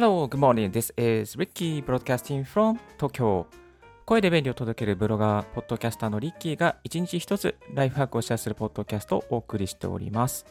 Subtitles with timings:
[0.00, 0.70] Hello, good morning.
[0.70, 3.44] This is Ricky broadcasting from Tokyo.
[4.06, 10.46] 声で便利を届けるブロガー、ポッドキャスターのリッキーが一日一つライフハックをシェアするポッドキャストをお送りしております。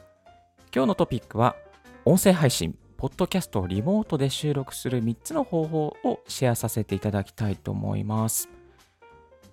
[0.71, 1.55] 今日のトピックは、
[2.05, 8.49] 音声配信、ポッドキャストをリモートで収録する3つの方法をシェアさせていただきたいと思います。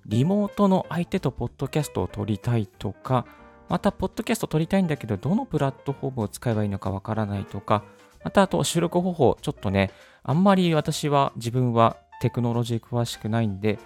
[0.05, 3.25] リモートの相手とポッドキャストを撮りたいとか、
[3.71, 7.83] また、ポッドキャスト撮りたいんだけど、どのプラットフォームを使えばいいのかわからないとか、
[8.27, 9.93] また、あと、収録方法、ちょっとね、
[10.25, 13.79] あんまり私は、自分はテクノロジー詳しくないんで、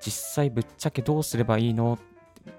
[0.00, 1.98] 実際ぶっちゃけどうすればいいの？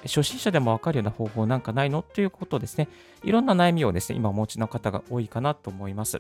[0.04, 2.02] 初心者でもわかるような方法なんかないの？
[2.02, 2.90] ということですね。
[3.24, 6.20] いろんな悩みをですね、今お持ちの方が多いかなと思います。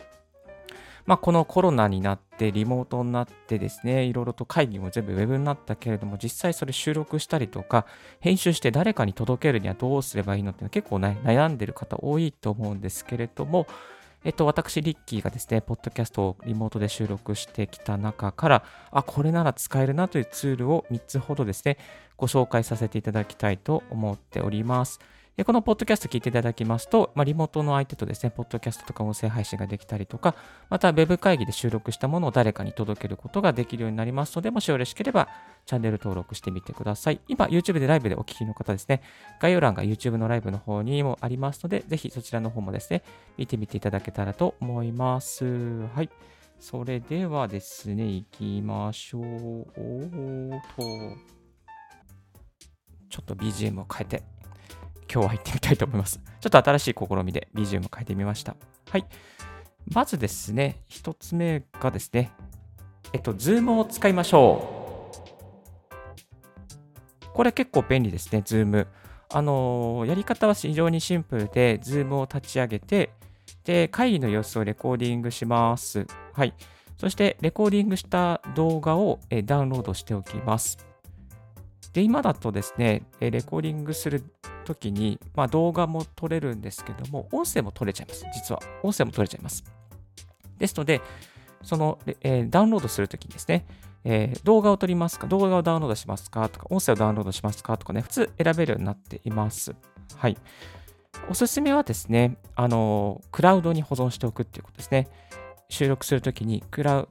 [1.05, 7.85] まあ、このコロナになって、リモートになってですね、いろいろと会議も全部ウェブになったけれども、実際それ収録したりとか、
[8.21, 13.67] 編集して誰かに届けるにはどうすればいいのって結構、ね、悩んでる方多いと思うんですけれども、
[14.23, 21.77] えっと、私、リッキーがですね、ポッドキャストをリモートで収録してきた中から、あ、これなら使えるなというツールを3つほどですね、
[22.17, 24.99] ご紹介させていただきたいと思っております。
[25.37, 30.35] でこのポッドキャスト聞いていただきますと、まあ、リモートの相手とですね、ポッドキャストとか音声配信ができたりとか、
[30.69, 35.29] またウェブ会議で収録したものを誰かに届けることができるようになりますので、もしよろしければ
[35.65, 37.21] チャンネル登録してみてください。
[37.29, 39.01] 今、YouTube でライブでお聞きの方ですね、
[39.39, 43.01] 概要欄が YouTube のライブの方にもありますので、ぜひそちらの方もですね、
[43.37, 45.87] 見てみていただけたらと思います。
[45.95, 46.09] はい。
[46.59, 49.21] それではですね、行きましょう。
[49.23, 50.83] おーと、
[53.09, 54.41] ちょっと BGM を変えて。
[55.13, 56.21] 今日は行ってみたいと思います。
[56.39, 58.55] ちょっと新しい試みで BGM を変えてみました。
[58.89, 59.05] はい。
[59.87, 62.31] まずですね、一つ目がですね、
[63.11, 64.77] えっと、Zoom を使いましょ
[67.25, 67.25] う。
[67.33, 68.87] これ結構便利ですね、Zoom。
[69.33, 73.09] あのー、やり方は非常にシンプルで、Zoom を立ち上げて、
[73.65, 76.07] で、会議の様子をレコーディングします。
[76.33, 76.53] はい。
[76.97, 80.90] そして、レコーディングした動画をダウンロードしておきます。
[81.93, 84.23] で、今だとですね、レコーディングする
[84.65, 88.25] 時に、まあ、動画も撮れるんですけども、音声も撮れちゃいます。
[88.33, 88.61] 実は。
[88.83, 89.63] 音声も撮れちゃいます。
[90.57, 91.01] ですので、
[91.63, 93.65] その、えー、ダウンロードするときにですね、
[94.03, 99.75] えー、動画を撮りますか、動画をダウンロードしますかとか、音声をダウンロードしますかとかね、普通選べるようになっています。
[100.15, 100.37] はい。
[101.29, 105.07] おすすめはですね、あの、クラウドに保存しておくっていうことですね。
[105.71, 107.07] 収録するときにクラウ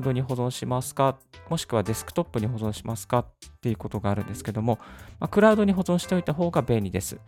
[0.00, 1.18] ドに保存しますか？
[1.50, 3.18] もしくはデスクトップに保存しますか？
[3.18, 3.26] っ
[3.60, 4.78] ていうことがあるんですけども、
[5.20, 7.18] まあ、クラウドに保存しておいた方が便利です。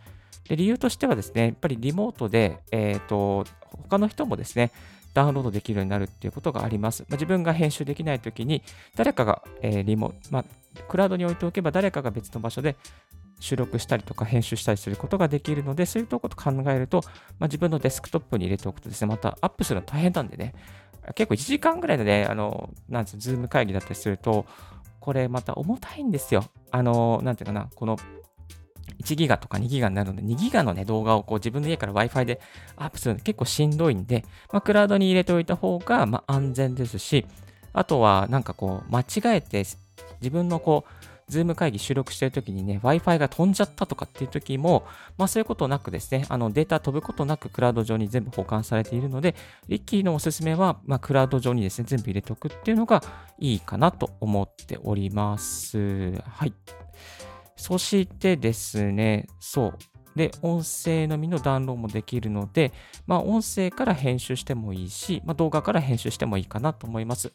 [0.49, 3.45] で理由としてはですね、やっぱりリモートで、えーと、
[3.83, 4.71] 他の人もですね、
[5.13, 7.03] ダウンロードできるようになるっていうことがあります。
[7.03, 8.63] まあ、自分が編集できないときに、
[8.95, 10.45] 誰かが、えー、リモ、まあ、
[10.87, 12.75] クラウドに置いておけば誰かが別の場所で
[13.41, 17.01] 収録したりとか編集したりすることができるので、そういうとこと考えると、
[17.39, 20.53] まあ、自分のデスクトップに入れておくとですね、またアップするの大変なんでね、
[21.15, 24.45] 結構1時間ぐらいのね、あの、なんつう、 Zoom 会議だったりすると、
[24.99, 26.45] これまた重たいんですよ。
[26.69, 27.97] あの、なんていうかな、この
[29.01, 32.39] 1ギガとか2ギガになるので、2ギガのね、動画をこう自分の家から Wi-Fi で
[32.75, 37.25] アップするの結構しんどいんで、まあ、クラウドに入れておいた方が、まあ、安全ですし、
[37.73, 39.63] あとはなんかこう、間違えて
[40.21, 41.00] 自分のこう、
[41.31, 44.83] Zoom 会議収録してるときにね、Wi-Fi が飛んじゃったとかっていう時も、
[45.17, 49.33] まあそういうことなくですね、あのデータ飛ぶことなくクラウド上に全部保管されているので、
[49.69, 53.01] リッキーのおすすめは、まあ、クラウド上にですね、全部入れておくっていうのが
[53.39, 56.21] いいかなと思っております。
[56.27, 56.53] はい。
[57.55, 59.77] そしてですね、そう。
[60.17, 62.73] で、音声のみのダウンロードもできるので、
[63.07, 67.31] まあ、音声から編集してもいいし、まあ、動画から編集してもいいかなと思います。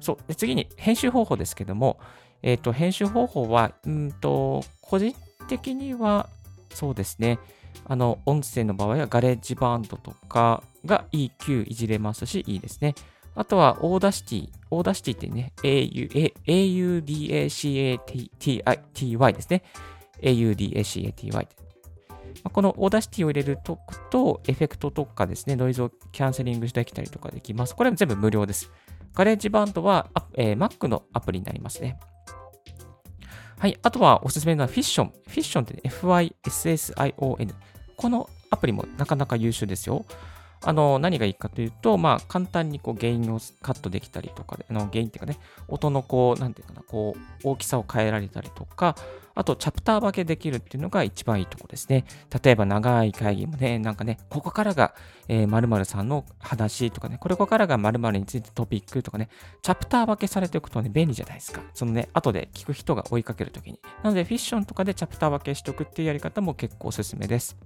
[0.00, 0.18] そう。
[0.28, 1.98] で、次に、編集方法ですけども、
[2.42, 5.14] えっ、ー、と、編集方法は、うんと、個人
[5.48, 6.28] 的には、
[6.70, 7.38] そうですね、
[7.84, 12.94] あの、音声の場合は GarageBand とかが EQ いじれますし、いいですね。
[13.34, 17.02] あとは、 Audacity。Audacity ってね、 AUDACITY
[19.32, 19.62] ですね。
[20.22, 21.48] AUDACATY。
[22.52, 23.78] このオーダーシティを入れると
[24.10, 27.76] と、エフェクトとかですね、ノイズをキャンセリングできたりとかできます。
[27.76, 28.70] これも全部無料です。
[29.14, 31.98] GarageBand は、えー、Mac のアプリになりますね。
[33.58, 33.78] はい。
[33.82, 35.10] あとはおすすめなのは Fission。
[35.28, 37.54] Fission って、ね、F-I-S-S-I-O-N。
[37.96, 40.04] このアプリもなかなか優秀ですよ。
[40.62, 45.38] あの、何がいいかというと、まあ、簡単にこう、原因をカットできたりとか、あの、原因っていうかね、
[45.68, 48.96] 音のこう、なんていうかな、こう、大きさを変えられたりとか、
[49.36, 52.06] あと、チャプター分けできるっていうのが一番いいとこですね。
[52.42, 54.94] 例えば、長い会議もね、なんかね、ここからが、
[55.28, 59.28] えー、〇〇さんの話とかね、これここからが〇〇についてトピックとかね、
[59.60, 61.60] チャプター分けされておくとね、便利じゃないですか。
[61.74, 63.78] そのね、後で聞く人が追いかけるときに。
[64.02, 67.58] なので、フィッションとかでチャプター分けしておくっていうやり方も結構おすすめです。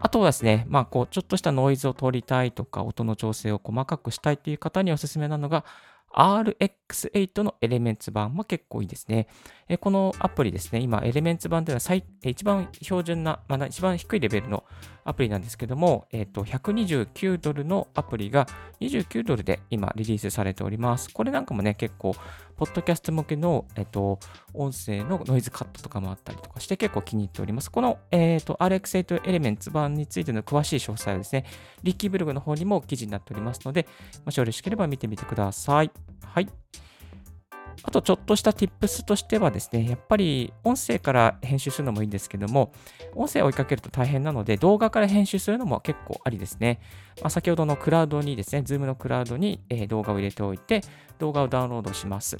[0.00, 5.64] あとはですね、まあ、こう、ちょっとしたノイズを取りたいとか、音の調整を細かくしたいっていう方におすすめなのが、
[6.14, 9.28] RX8 のエレメンツ版も結構いいですね。
[9.68, 14.64] えこのアプリですね、今、エレメンツ版では最一番標準な、まあ、一番低いレベルの
[15.04, 18.46] アプリなんですけども、えっ、と、129ドルのアプリが
[18.80, 21.10] 29ドルで今リリースされております。
[21.12, 22.14] これなんかもね、結構、
[22.56, 24.18] ポッドキャスト向けの、えっ、と、
[24.54, 27.70] 音声のノイズカットとかもあったりとかして結構気に入っております。
[27.70, 31.44] この、えっ、と、RX8 エレメンツ版についての詳しい詳細はですね、
[31.82, 33.88] リッキーブログの方にも記事になっておりますので、
[34.24, 35.90] もしよろしければ見てみてください。
[36.24, 36.48] はい。
[37.84, 42.72] あとちょっとした tips としてはですね、やっぱり音声から編集するのもいいんですけども、
[43.14, 46.80] 音声を追いかけると大変なので、動画から編集するのも結構ありですね。
[47.20, 50.82] まあ、先ほどのクラウドにですね、Zoom のクラウドに、動画を入れておいて、
[51.18, 52.36] 動画をダウンロードします。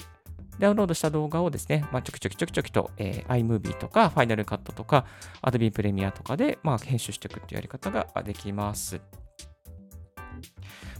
[0.59, 5.05] ダウンロードした動画をですね、まあ、ちょきちょきちょきちょきと、えー、iMovie とか Final Cut とか
[5.41, 9.01] Adobe Premiere とかで、まあ、編集していくっていうやり方ができます。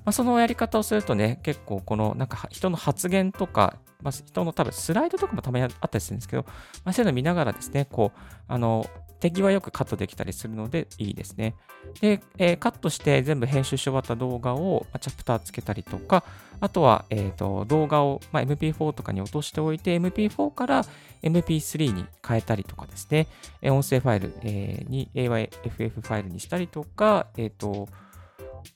[0.06, 6.44] まあ、そのやり方をするとね、結構このなんか人の発言とか、まあ、人の多分スライドとかもたまにあったりするんですけど、
[6.84, 8.86] まあ、そういうのを見ながらですね、こう、あの、
[9.24, 11.56] 手際よくカットできたりするのでいいですね。
[12.02, 16.26] で、えー、カットして全部編集し終わった動画を、ま、チャプターつけたりとか、
[16.60, 20.86] あとは、えーと、動画を、まあ、MP4 とかに落としておいて、MP4 から
[21.22, 23.28] MP3 に変えたりとかですね、
[23.64, 27.88] 音声ファイル、えー、に AYFF ファイルにしたりとか、えっ、ー、と、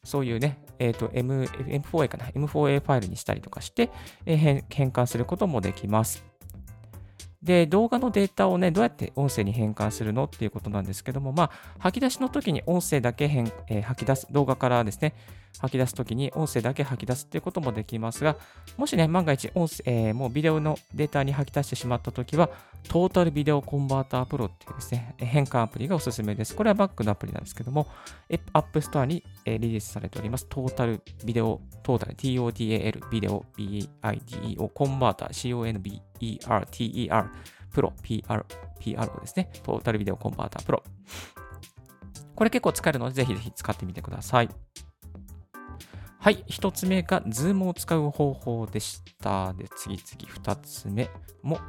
[0.05, 3.89] そういうね、えっ、ー、と、M、M4A かな、M4A ファイルにしたりとかして、
[4.25, 6.36] え、変換することもできます。
[7.41, 15.13] で、動画のデータをね、どうやって音声に変換するのっていうことなんですけども、まあ、吐き出しの時に音声だけ変、えー、吐き出す、動画からですね、
[15.59, 18.37] 吐き出すときに音声だけ吐き出すっていうこともできますが、
[18.75, 22.49] もしね、万が一音声、えー、もうビデオのデータに吐き出してしまったときは、
[22.89, 26.55] Total Video Converter Pro っていうですね、変換アプリがおすすめです。
[26.55, 27.87] これはバックのアプリなんですけども、
[28.53, 30.45] App Store にリリースされております。
[30.47, 37.29] トータルビデオ、トータル TOTAL ビデオ BIDEO コンバーター CONBERTER
[37.73, 38.45] プロ PR
[38.79, 39.49] PRO ですね。
[39.63, 40.83] トータルビデオコンバータープロ。
[42.35, 44.49] これ結構使えるので、ぜひぜひ使ってみてください。
[46.19, 49.53] はい、1つ目が Zoom を使う方法でした。
[49.53, 51.09] で、次々2つ目
[51.41, 51.59] も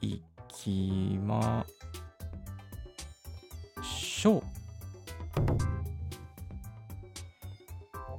[0.00, 1.66] いきま
[3.82, 4.42] しょう。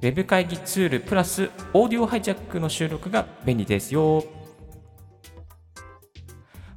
[0.00, 4.37] ェブ会議ツールプラスオーディオハイジャックの収録が便利ですよ。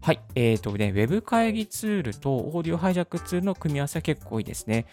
[0.04, 0.22] はい。
[0.34, 4.88] えっ、ー、とね、ウェブ会議ツールとオーディオハイジャックツールの組み合わせは結構いいですね。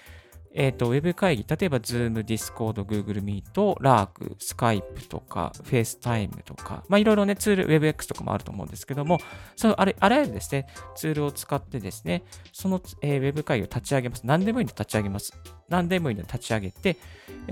[0.55, 3.43] えっ、ー、と、ウェブ会議、例えば Zoom、Discord、Google Meet、
[3.81, 9.19] Lark、Skype とか、FaceTime とか、まあいろいろね、ツール、WebX とかもあると思うんですけども、
[9.57, 14.27] そのあれあらゆるですね、ツールを使ってですね、その、えー、ウェブ会議を立ち上げます。
[14.27, 15.33] 何でもいいので立ち上げます。
[15.71, 16.99] 何でもいいので立ち上げて、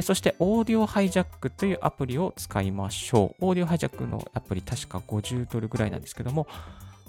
[0.03, 3.47] そして、オーディオハイジャックというアプリを使いましょう。
[3.47, 6.47] オーディオハイジャックのアプリ、確か50ドルぐらいなんですけども、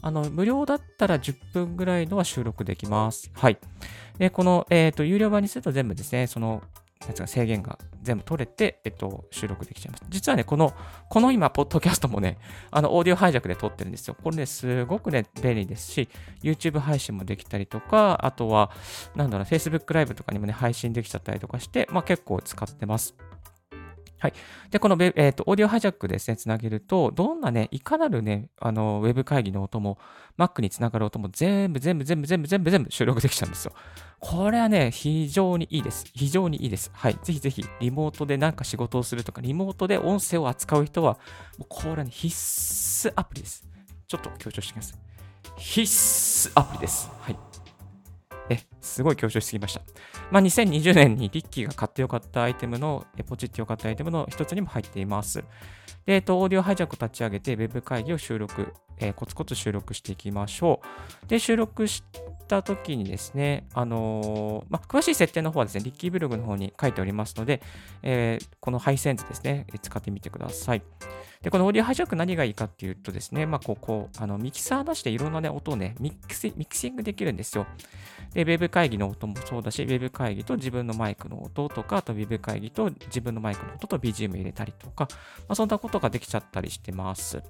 [0.08, 3.30] あの、無料だったら10分ぐらいのは収録できます。
[3.34, 3.58] はい。
[4.18, 6.64] で、この、えっ、ー、と、有料版にすると全部ですね、その、
[7.02, 10.04] なんか制限が全部取れて、えっと、収録できちゃいます。
[10.08, 10.74] 実はね、この、
[11.10, 12.38] この今、ポッドキャストもね、
[12.72, 14.16] あの、オーディオハイジャックで撮ってるんですよ。
[14.24, 16.08] これね、すごくね、便利ですし、
[16.42, 18.72] YouTube 配信もできたりとか、あとは、
[19.14, 23.14] なんだろう、Facebook ライブとかにもね、配信できちゃったりとかして、まあ結構使ってます。
[24.20, 24.34] はい。
[24.72, 30.00] で、この、えーと、オーディオハジャックですね、つなげると、どんなね、いかなるね、あの、ウェブ会議の音も、
[30.40, 33.74] Mac につながる音も全部、全部、全部、全部、全部、全部収録できちゃうんですよ。
[34.20, 36.06] これはね、非常にいいです。
[36.16, 36.90] 非常にいいです。
[36.94, 37.20] はい。
[37.22, 41.20] ぜひぜひ、リモートでなんか仕事をするとか、リモートで音声を扱う人は、
[41.60, 42.36] もうこれはね、必
[43.10, 43.68] 須アプリです。
[44.08, 44.98] ちょっと強調してきます。
[45.58, 47.12] 必須アプリです。
[47.20, 47.38] はい。
[48.50, 49.82] え、すごい強調しすぎました。
[50.32, 55.44] まあ、2020年にリッキーが買ってよかったアイテムの、ポチってよかったアイテムの一つにも入っています。
[56.06, 60.82] で、えっと、 Audio Hijack を立ち上げて、ウェブ会議を収録、えー、コツコツ収録していきましょ
[61.26, 61.28] う。
[61.28, 62.04] で、収録し
[62.48, 67.62] た時にですね、あのー、まあ、詳しい設定の方はですね、リッキーブログの方に書いておりますので、
[68.04, 70.82] えー、このハイセンズですね、使ってみてください。
[71.42, 77.68] で、この Audio Hijack 何がいいかっていうとですね、まあ、ここ、あの、ミキサーなしでいろんなね、音をね、ミキシミキシングできるんですよ。
[78.38, 85.08] で、ウェブ会議の音もそうだし、ウェブ会議と自分のマイクの音とか、あとウェブ会議と自分のマイクの音と BGM 入れたりとか、
[85.40, 87.42] まあ、そんなことができちゃったりしてます。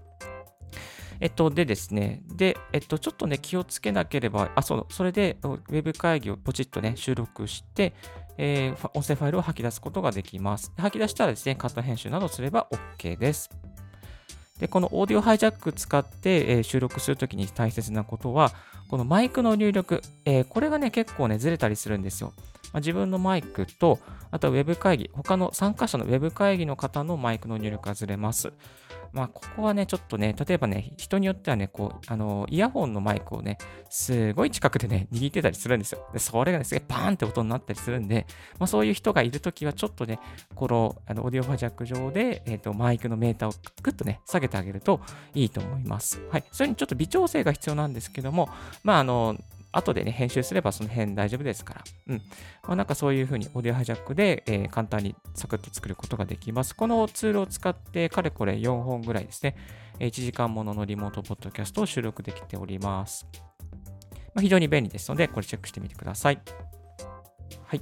[1.20, 7.94] えっと、でですね、で、えっと、ちょっとね、気をつけなければ、あ、そう、それで、ウェブ会議をポチッとね、収録して、
[8.38, 10.72] えー、音声ファイルを吐き出すことができます。
[10.77, 13.50] 吐き出したらですね、カット編集などすれば OK です。
[14.60, 18.52] で、このオーディオハイジャック使って、え、収録するときに大切なことは、
[18.90, 22.34] このマイクの入力、え、これがね、結構ね、ずれたりするんですよ。
[22.74, 24.00] まあ、自分のマイクと、
[24.31, 28.53] あとはウェブ会議、他の参加者のウェブ会議の方のマイクの入力がずれます。
[29.13, 33.57] まあ、ここはね、ちょっとね、例えばね、人によってはね、こう、あの、イヤホンのマイクをね、
[33.89, 36.05] すごい近くでね、握ってたりするんですよ。
[36.13, 38.27] で、それがね、すげえバーンって音になったりするんで、
[38.59, 40.19] まあ、そういう人がいるときは、ちょっとね、
[40.55, 45.01] この、あの、オーディオファジャック上で、えっ、ー、と、マイクのメーターをグッとね、下げてあげると
[45.33, 46.21] いいと思います。
[46.29, 46.43] はい。
[46.51, 48.50] それにちょっと微調整が必要なんですけども、
[48.83, 49.38] まあ、あの、
[49.71, 51.83] 後でね、編集すればその辺大丈夫ですから。
[52.07, 52.21] うん。
[52.63, 56.75] まあ、なんかそういうふうにオーディオハイジャックで、えー、簡単にサクッと作ることができます。
[56.75, 59.55] このツールを使って、かれこれ4本ぐらいですね、
[60.00, 63.27] 1時間もののリモートポッドキャストを収録できております。
[64.33, 66.41] まあ、非常に便利ですので、これチェックしてみてください。
[67.65, 67.81] はい。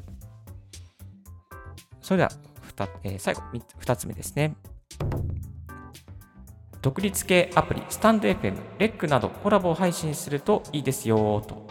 [2.01, 2.31] それでは、
[3.03, 3.41] えー、最後、
[3.79, 4.55] 2つ目ですね。
[6.85, 11.65] 独立系アプリ、スタンド FM、レックなどコラボを配信するといいですよと。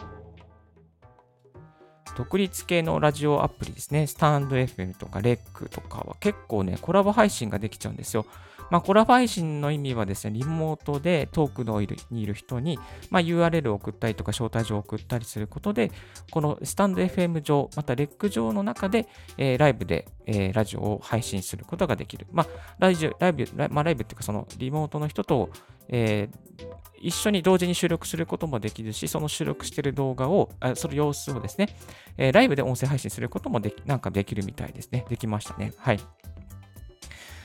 [2.17, 8.27] 独立系のラジオアプリですね、スタンド FM とかレックとかは結構ね、コラボ配信ができちゃうんですよ。
[8.71, 12.79] まあ、コラボ配信の意味はですね、リモートで遠くのいるにいる人に、
[13.11, 15.91] まあ、URL を送ったりとか招待状を送ったりすることで、
[16.31, 22.27] このスタンド FM 上、またレック上の中で、えー、ライブで、えー、ラジオを配信することができる。
[22.33, 22.47] まあ、
[22.79, 25.51] ラジオライブ、まあ、ライブっていうか、そのリモートの人と、
[25.89, 31.77] えー、一緒に同時に収録することもできるし、その収録している動画を、あその様子をですね、
[32.17, 35.05] えー、ライブで音声配信することもでき、なんかできるみたいですね。
[35.09, 35.73] できましたね。
[35.77, 36.01] はい。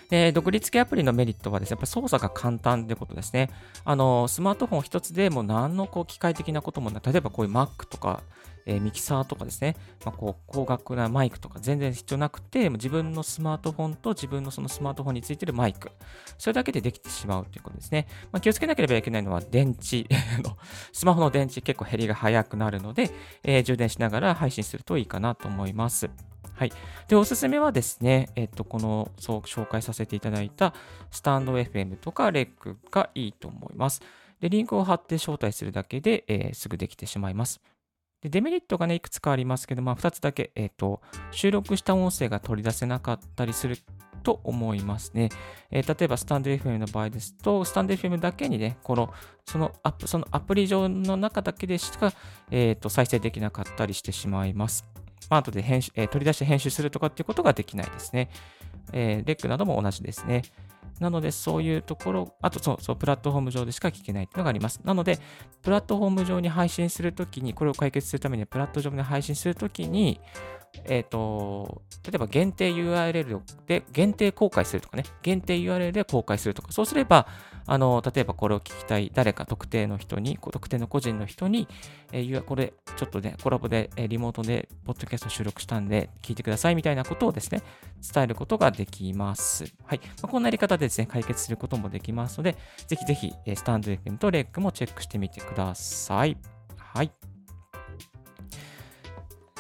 [0.09, 3.49] で、独立系アプリのメリットはですね、やっぱ操作が簡単ってことですね。
[3.85, 7.01] あの、スマートフォン一つでも何のこう機械的なこともない。
[7.05, 8.23] 例えばこういう Mac とか、
[8.65, 9.75] え、ミキサーとかですね、
[10.05, 15.91] まあ、こう高額なマイクとか全然必要なくて、自分のスマートフォンと自分のそのスマートフォンについてるマイク、
[16.37, 18.07] それだけでできてしまうということですね。
[18.31, 20.07] まあ、気をつけなければいけないのは電池
[20.93, 23.11] スマホの電池結構減りが早くなるので、
[23.43, 26.09] えー、充電しながら配信するといいかなと思います。
[26.59, 26.73] はい。
[27.07, 30.73] で、おすすめはですね、えっと、この、そう紹介させていただいた、
[31.09, 34.01] スタンド FM とかレックがいいと思います。
[34.41, 37.61] で、リンクを貼って招待するだけで、えー、すぐできてしまいます。
[38.21, 43.77] で、デメリットがね、いくつかありますけど、まあ、2つだけ、えっ、と、収録した音声が取り出せなかったりする
[44.23, 45.29] と思いますね。
[45.71, 49.13] えー、例えば、スタンド FM の場合ですと、スタンド FM だけにね、この、
[49.45, 52.11] そのアプ、そのアプリ上の中だけでしか、
[52.51, 54.85] えっ、と、再生できなかったりしてしまいます。
[55.29, 58.29] まあ、後で編集、えー、取り出して編集するとかっていうことができないですね。
[58.91, 60.43] えー、レックなども同じですね。
[60.99, 64.81] なので、そういうところ、あとそう、そう、プラットフォーム上でしか聞けないっていうのがあります。
[64.83, 65.19] なので、
[65.61, 70.19] プラットフォーム上に配信するときに、これを解決するために、プラットフォームで配信するときに、
[70.85, 77.27] えっ、ー、と、例えば限定 URL で限定公開するとかね、限定 URL で公開するとか、そうすれば、
[77.65, 81.67] あの、例えばこれを聞きたい誰か特定の人に、特定の個人の人に、
[82.11, 87.61] えー、これちょっとね、コラボで、え、リモートでポッドキャスト収録したんで聞いてくださいみたいなことをですね、
[88.13, 89.65] 伝えることができます。
[89.85, 89.99] はい。
[90.03, 92.57] まあ、こんなやり方でですね、解決することもできますので、
[92.87, 96.37] ぜひぜひ、スタンド FM とレックもチェックしてみてください。
[96.77, 97.28] はい。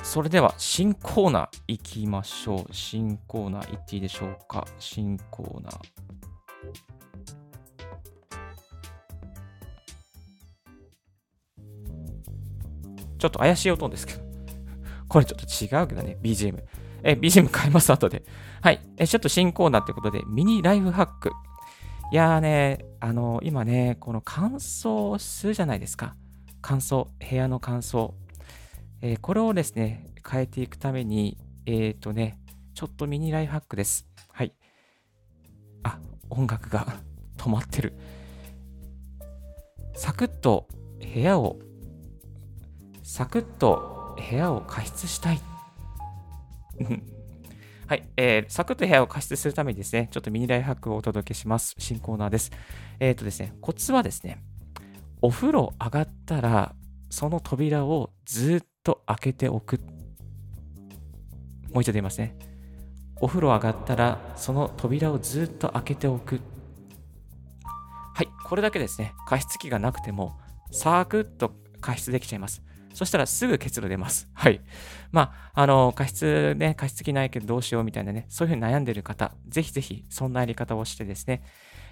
[0.09, 2.73] それでは新コーナー行きましょう。
[2.73, 4.65] 新コーナー行っていいでしょうか？
[4.79, 5.79] 新コーナー。
[13.19, 14.21] ちょっと怪しい音ですけど。
[15.07, 16.63] これちょっと違うけどね、BGM。
[17.03, 18.23] え、BGM 変えます、後で。
[18.63, 18.79] はい。
[18.97, 21.29] え、ちょっと新コーナーってことで、ミニライフハック。
[22.11, 26.15] いやーね、あのー、今ね、この乾燥するじゃないですか。
[26.63, 28.13] 乾燥、部屋の乾燥。
[29.01, 32.37] えー、これをですね、変えていくために、えっ、ー、とね、
[32.73, 34.05] ちょっとミニライフハックです。
[34.31, 34.53] はい。
[35.83, 36.85] あ、音楽が
[37.37, 37.93] 止まってる。
[39.95, 40.67] サクッと
[41.13, 41.59] 部屋を、
[43.01, 45.39] サクッと部屋を加湿したい。
[47.87, 51.73] はい、えー、サクッと部屋を加湿するためにですね、ちょっとミニライフハックをお届けします。
[51.77, 52.51] 新コーナーです。
[52.99, 54.43] えっ、ー、とですね、コツはですね、
[55.21, 56.75] お風呂上がったら、
[57.09, 59.79] その扉をずっと開けておく。
[61.71, 62.37] もう一度言いますね。
[63.21, 66.39] お風呂上がったら、その扉をずっと開けておく。
[68.13, 69.13] はい、これだけですね。
[69.27, 70.39] 加湿器がなくても、
[70.71, 72.63] サークッと加湿できちゃいます。
[72.93, 74.29] そしたらすぐ結露出ます。
[74.33, 74.61] はい。
[75.11, 81.43] まあ、あの、加湿ね、加湿器ないけどどうしようみたいなね、そういうふうに悩んでる方、ぜひぜひそんなやり方をしてですね、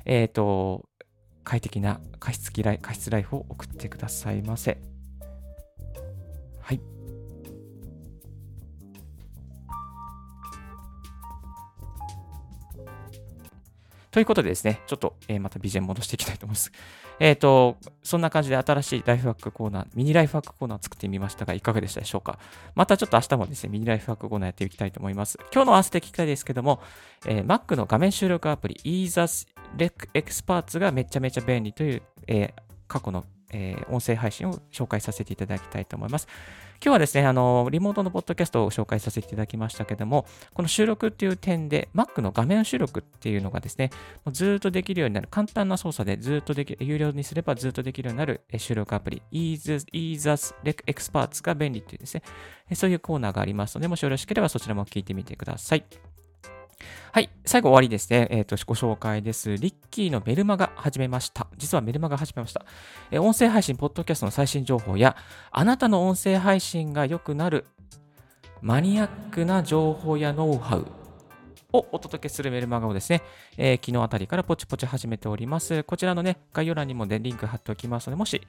[0.05, 0.89] えっ、ー、と、
[1.43, 4.96] 快適な加湿器ライ加湿ライフを送ってくださいませ。
[6.67, 6.81] はい。
[14.11, 16.71] ということでですね、ちょっと、えー、また BGM 戻していきたいと思います。
[17.19, 22.37] えっ、ー、と、そんな感じで新しいライフワークコーナー、ミニライフワークコーナーを作ってみましたが、いかがでしたでしょうか？
[22.75, 25.39] またちょっと明日もですね、ミニライフワークコーナーやっていきたいと思います。
[25.53, 26.81] 今日の合わせて聞きたいですけども、
[27.25, 29.47] えー、Mac の画面収録アプリ EaseUs
[30.13, 32.53] Experts がめちゃめちゃ便利という、え、
[32.89, 36.27] 過去のえー、音声配信を紹介させていただきたいと思います。
[36.83, 43.89] 今日はですね、あの、リモートのポッドキャストを紹介させていただきましたけども、この収録っていう点で、Mac の画面収録っていうのがですね、
[44.25, 49.85] もうずっとできるようになる、簡単な操作でずっとできる、有料にすればずっとできるようになる収録アプリ、Easus
[50.63, 52.21] Experts が便利っていうですね、
[52.75, 55.83] そういうコーナーがありますので、もしよろしければそちらも聞いてみてください。
[57.11, 57.29] はい。
[57.45, 58.27] 最後終わりですね。
[58.29, 59.57] えっ、ー、と、ご紹介です。
[59.57, 61.47] リッキーのメルマガ始めました。
[61.57, 62.65] 実はメルマガ始めました。
[63.11, 65.15] えー、音声配信、ポッドキャストの最新情報や、
[65.51, 67.65] あなたの音声配信が良くなる
[68.61, 70.87] マニアックな情報やノウハウ
[71.77, 73.21] をお届けするメルマガをですね、
[73.57, 75.83] えー、昨日あたりからポチポチ始めております。
[75.83, 78.41] こちらのね、概要欄にもね、リンク貼っておきますので、もし、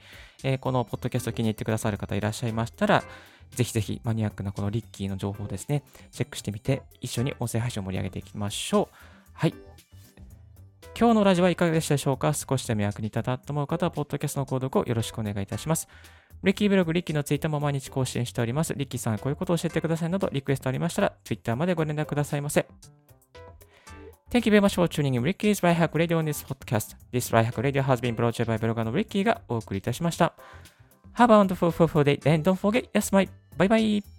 [0.43, 3.03] えー、このポッドキャスト気に入ってくださる方いらっしゃいましたら、
[3.51, 8.95] ぜひぜひマニアックなこのリッキーの情報ですね、チェックしてみて、一緒に音声配信を盛り上げていきましょう。
[9.33, 9.53] はい。
[10.97, 12.33] 今日のラジオはいかがでしたでしょうか？
[12.33, 15.87] 少しでも役に立ったと思う方は、ポッドキャストの購読をよろしくお願いいたします。
[16.43, 18.73] リッキーブログ、リッキーのツイッターも毎日更新しております。
[18.75, 22.67] リッキーさん、こういうことを教えてくださいなど、リクエストありましたら、ツイッターまでご連絡くださいませ。
[24.31, 26.93] Thank you very much for tuning in Ricky's Life Hack Radio on this podcast.
[27.11, 30.33] This Life Hack Radio has been brought to you by ブロガーの Ricky がお送りいたしました。
[31.15, 33.27] Have a wonderful, full day and don't forget, yes, my.
[33.57, 34.18] Bye bye.